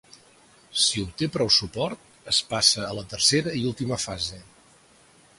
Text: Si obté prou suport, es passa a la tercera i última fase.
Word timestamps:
Si 0.83 1.01
obté 1.07 1.27
prou 1.35 1.51
suport, 1.57 2.07
es 2.33 2.39
passa 2.53 2.81
a 2.87 2.95
la 3.01 3.03
tercera 3.11 3.53
i 3.61 3.61
última 3.73 3.99
fase. 4.05 4.41